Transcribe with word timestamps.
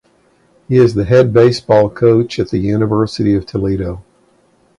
He 0.67 0.77
is 0.77 0.95
the 0.95 1.05
head 1.05 1.31
baseball 1.31 1.87
coach 1.87 2.39
at 2.39 2.49
the 2.49 2.57
University 2.57 3.35
of 3.35 3.45
Toledo. 3.45 4.03